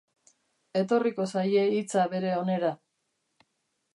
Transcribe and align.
Etorriko 0.79 1.27
zaie 1.35 1.67
hitza 1.75 2.07
bere 2.15 2.33
onera. 2.39 2.75